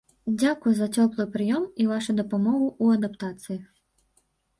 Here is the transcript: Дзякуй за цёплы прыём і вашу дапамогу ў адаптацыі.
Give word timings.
Дзякуй 0.41 0.73
за 0.77 0.85
цёплы 1.01 1.25
прыём 1.35 1.67
і 1.83 1.87
вашу 1.91 2.15
дапамогу 2.21 2.67
ў 2.83 2.99
адаптацыі. 2.99 3.59